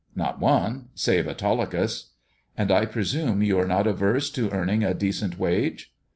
[0.23, 2.09] "Not one— save Autolycus.""
[2.57, 5.93] And I presume you are not averse to earning a decent wage."